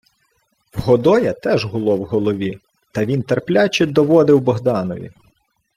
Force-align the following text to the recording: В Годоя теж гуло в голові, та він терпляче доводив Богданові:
В 0.73 0.79
Годоя 0.79 1.33
теж 1.33 1.65
гуло 1.65 1.95
в 1.95 2.03
голові, 2.05 2.59
та 2.91 3.05
він 3.05 3.23
терпляче 3.23 3.85
доводив 3.85 4.41
Богданові: 4.41 5.11